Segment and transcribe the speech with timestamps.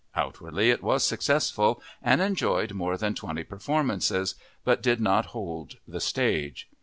[0.15, 6.01] Outwardly it was successful and enjoyed more than twenty performances but did not hold the
[6.01, 6.67] stage.